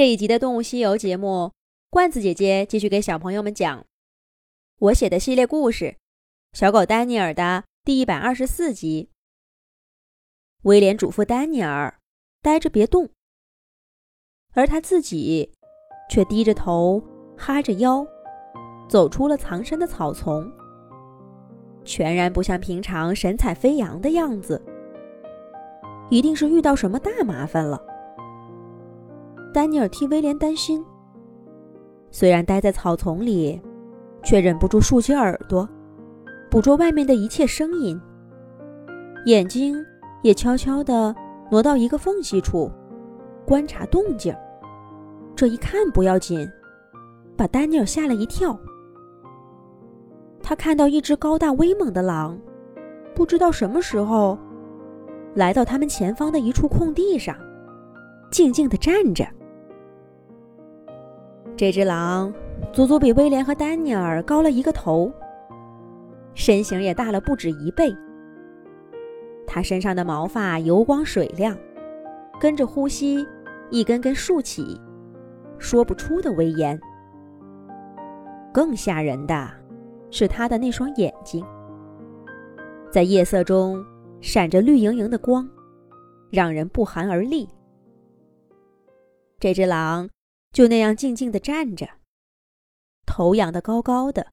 [0.00, 1.52] 这一集的《动物西游》节目，
[1.90, 3.84] 罐子姐姐继续给小朋友们讲
[4.78, 5.84] 我写的系列故事
[6.58, 9.10] 《小狗丹尼尔》的第一百二十四集。
[10.62, 11.98] 威廉嘱咐丹尼尔
[12.40, 13.10] 待着别动，
[14.54, 15.52] 而他自己
[16.08, 17.04] 却低着头、
[17.36, 18.06] 哈着腰，
[18.88, 20.50] 走出了藏身的草丛，
[21.84, 24.64] 全然不像平常神采飞扬的样子。
[26.08, 27.78] 一定是遇到什么大麻烦了。
[29.52, 30.84] 丹尼尔替威廉担心。
[32.10, 33.60] 虽然待在草丛里，
[34.22, 35.68] 却忍不住竖起耳朵，
[36.50, 38.00] 捕捉外面的一切声音。
[39.26, 39.76] 眼睛
[40.22, 41.14] 也悄悄地
[41.50, 42.70] 挪到一个缝隙处，
[43.46, 44.34] 观察动静。
[45.36, 46.48] 这一看不要紧，
[47.36, 48.58] 把丹尼尔吓了一跳。
[50.42, 52.38] 他看到一只高大威猛的狼，
[53.14, 54.38] 不知道什么时候，
[55.34, 57.36] 来到他们前方的一处空地上，
[58.30, 59.24] 静静地站着。
[61.60, 62.32] 这只狼
[62.72, 65.12] 足足比威廉和丹尼尔高了一个头，
[66.32, 67.94] 身形也大了不止一倍。
[69.46, 71.54] 它身上的毛发油光水亮，
[72.40, 73.26] 跟着呼吸
[73.68, 74.80] 一根根竖起，
[75.58, 76.80] 说不出的威严。
[78.54, 79.50] 更吓人的
[80.10, 81.44] 是它的那双眼睛，
[82.90, 83.84] 在夜色中
[84.22, 85.46] 闪着绿莹莹的光，
[86.30, 87.46] 让人不寒而栗。
[89.38, 90.08] 这只狼。
[90.52, 91.98] 就那样静静地站着，
[93.06, 94.32] 头仰得高高的，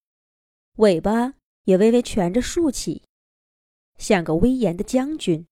[0.77, 3.03] 尾巴也微微蜷着竖起，
[3.97, 5.47] 像个威严的将军。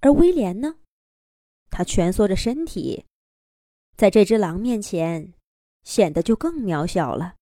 [0.00, 0.78] 而威廉呢，
[1.70, 3.04] 他蜷缩着身体，
[3.96, 5.34] 在这只狼面前，
[5.84, 7.36] 显得就更渺小了。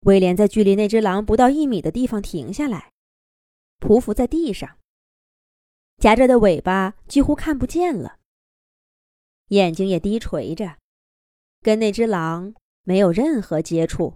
[0.00, 2.92] 威廉在距离那只狼不到一米的地方停下来，
[3.80, 4.78] 匍匐在地上，
[5.98, 8.20] 夹着的尾巴几乎看不见了。
[9.52, 10.78] 眼睛也低垂着，
[11.60, 14.14] 跟那只狼没有任何接触。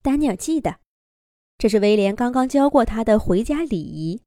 [0.00, 0.80] 丹尼尔记得，
[1.58, 4.22] 这是威廉刚刚教过他的回家礼仪，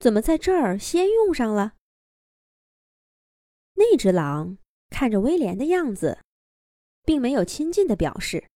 [0.00, 1.74] 怎么在这儿先用上了？
[3.74, 4.58] 那只狼
[4.90, 6.18] 看着威廉的样子，
[7.04, 8.48] 并没有亲近的表示，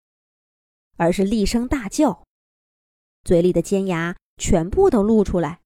[0.97, 2.27] 而是厉声大叫，
[3.23, 5.61] 嘴里的尖牙全部都露出来，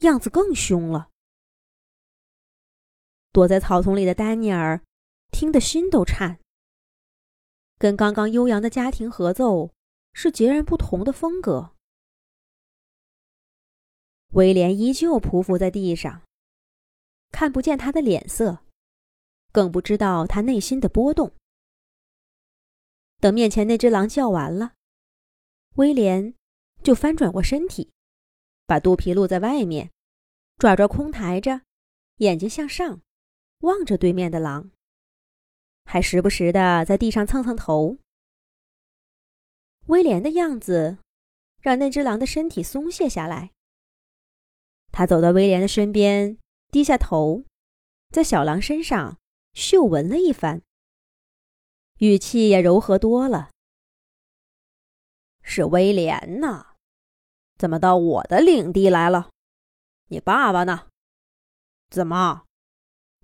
[0.00, 1.08] 样子更凶了。
[3.36, 4.80] 躲在草丛里的丹尼尔
[5.30, 6.40] 听得心都颤，
[7.76, 9.74] 跟刚刚悠扬的家庭合奏
[10.14, 11.74] 是截然不同的风格。
[14.28, 16.22] 威廉依旧匍匐在地上，
[17.30, 18.64] 看不见他的脸色，
[19.52, 21.34] 更不知道他内心的波动。
[23.20, 24.72] 等面前那只狼叫完了，
[25.74, 26.32] 威廉
[26.82, 27.92] 就翻转过身体，
[28.64, 29.90] 把肚皮露在外面，
[30.56, 31.60] 爪爪空抬着，
[32.16, 33.02] 眼睛向上。
[33.60, 34.70] 望着对面的狼，
[35.84, 37.98] 还时不时的在地上蹭蹭头。
[39.86, 40.98] 威廉的样子
[41.60, 43.52] 让那只狼的身体松懈下来。
[44.92, 46.38] 他走到威廉的身边，
[46.70, 47.44] 低下头，
[48.10, 49.18] 在小狼身上
[49.52, 50.62] 嗅闻了一番，
[51.98, 53.50] 语气也柔和多了
[55.42, 56.74] ：“是威廉呐，
[57.56, 59.30] 怎么到我的领地来了？
[60.08, 60.88] 你爸爸呢？
[61.90, 62.44] 怎么？”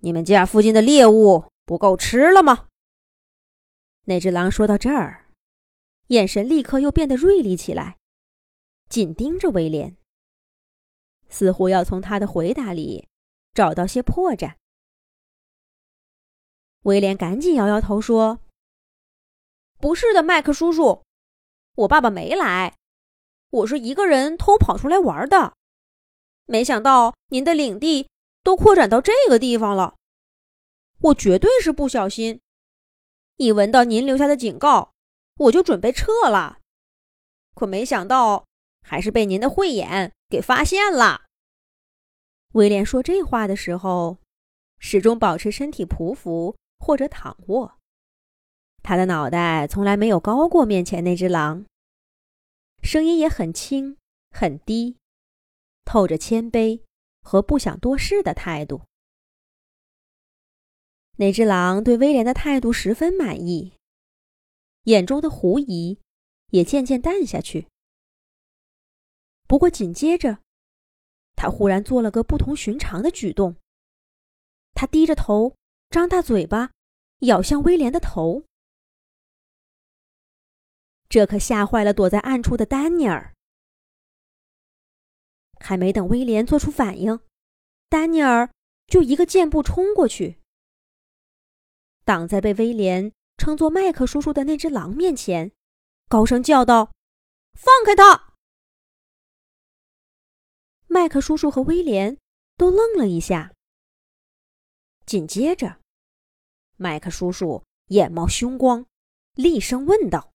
[0.03, 2.67] 你们家附近的猎物不够吃了吗？
[4.03, 5.29] 那只狼说到这儿，
[6.07, 7.97] 眼神立刻又变得锐利起来，
[8.89, 9.95] 紧盯着威廉，
[11.29, 13.07] 似乎要从他的回答里
[13.53, 14.55] 找到些破绽。
[16.81, 18.41] 威廉赶紧摇摇头说
[19.79, 21.05] ：“不是的，麦克叔叔，
[21.75, 22.75] 我爸爸没来，
[23.51, 25.53] 我是一个人偷跑出来玩的。
[26.45, 28.09] 没想到您的领地……”
[28.43, 29.95] 都扩展到这个地方了，
[30.99, 32.41] 我绝对是不小心。
[33.37, 34.93] 一闻到您留下的警告，
[35.37, 36.59] 我就准备撤了，
[37.55, 38.45] 可没想到
[38.81, 41.23] 还是被您的慧眼给发现了。
[42.51, 44.19] 威廉说这话的时候，
[44.77, 47.79] 始终保持身体匍匐或者躺卧，
[48.83, 51.65] 他的脑袋从来没有高过面前那只狼，
[52.83, 53.97] 声音也很轻
[54.29, 54.97] 很低，
[55.85, 56.81] 透着谦卑。
[57.23, 58.83] 和不想多事的态度。
[61.17, 63.73] 那只狼对威廉的态度十分满意，
[64.83, 65.99] 眼中的狐疑
[66.49, 67.67] 也渐渐淡下去。
[69.47, 70.39] 不过紧接着，
[71.35, 73.55] 他忽然做了个不同寻常的举动。
[74.73, 75.55] 他低着头，
[75.89, 76.71] 张大嘴巴，
[77.19, 78.43] 咬向威廉的头。
[81.07, 83.35] 这可吓坏了躲在暗处的丹尼尔。
[85.63, 87.21] 还没等威廉做出反应，
[87.87, 88.51] 丹尼尔
[88.85, 90.41] 就一个箭步冲过去，
[92.03, 95.53] 挡在被威廉称作麦克叔叔的那只狼面前，
[96.09, 96.91] 高声叫道
[97.55, 98.33] ：“放开他！”
[100.87, 102.17] 麦克叔叔和威廉
[102.57, 103.53] 都愣了一下，
[105.05, 105.79] 紧接着，
[106.75, 108.85] 麦克叔叔眼冒凶光，
[109.35, 110.33] 厉声问道：“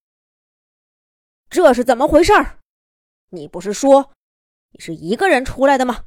[1.50, 2.32] 这是怎么回事？
[3.28, 4.14] 你不是说
[4.70, 6.04] 你是一个人出来的吗？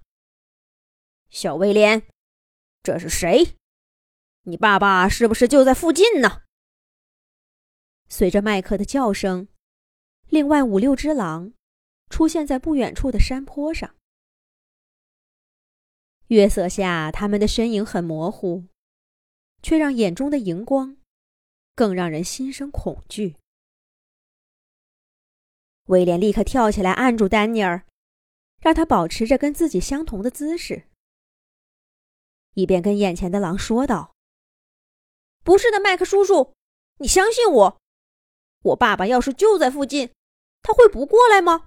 [1.30, 2.08] 小威廉，
[2.84, 3.58] 这是谁？
[4.44, 6.44] 你爸爸是不是就在附近呢？”
[8.10, 9.48] 随着麦克的叫声，
[10.28, 11.54] 另外五六只狼
[12.10, 13.96] 出现在不远处的山坡上。
[16.28, 18.66] 月色下，他们的身影很模糊，
[19.62, 20.98] 却让眼中的荧光
[21.76, 23.38] 更让人心生恐惧。
[25.86, 27.86] 威廉立刻跳起来，按住丹尼尔，
[28.62, 30.88] 让他保持着跟自己相同的姿势，
[32.54, 34.14] 一边跟眼前的狼说道
[35.44, 36.54] ：“不是的，麦克叔叔，
[37.00, 37.82] 你相信我。
[38.64, 40.14] 我爸爸要是就在附近，
[40.62, 41.66] 他会不过来吗？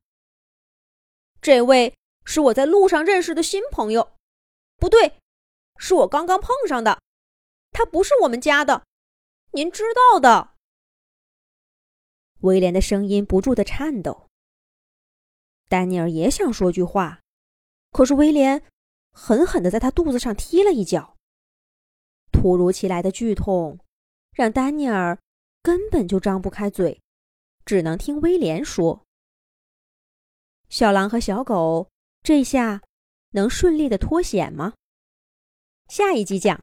[1.42, 1.94] 这位
[2.24, 4.16] 是我在路上认识的新朋友。”
[4.78, 5.18] 不对，
[5.78, 7.00] 是我刚刚碰上的，
[7.72, 8.84] 他不是我们家的，
[9.52, 10.54] 您知道的。
[12.40, 14.28] 威廉的声音不住的颤抖。
[15.74, 17.20] 丹尼尔也想说句话，
[17.90, 18.62] 可是威廉
[19.10, 21.16] 狠狠的在他肚子上踢了一脚。
[22.30, 23.80] 突如其来的剧痛
[24.30, 25.18] 让丹尼尔
[25.62, 27.02] 根本就张不开嘴，
[27.64, 29.02] 只能听威廉说
[30.70, 31.90] ：“小狼和小狗
[32.22, 32.80] 这下。”
[33.34, 34.74] 能顺利的脱险吗？
[35.88, 36.62] 下一集讲。